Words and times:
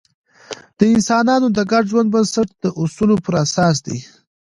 د 0.77 0.79
انسانانو 0.95 1.47
د 1.57 1.59
ګډ 1.71 1.83
ژوند 1.91 2.09
بنسټ 2.13 2.49
د 2.63 2.65
اصولو 2.81 3.15
پر 3.25 3.33
اساس 3.43 3.75
دی. 3.85 3.99